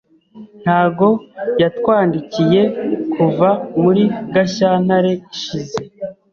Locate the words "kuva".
3.13-3.49